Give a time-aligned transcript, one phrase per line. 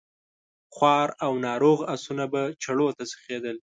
[0.75, 3.57] خوار او ناروغ آسونه به چړو ته سيخېدل.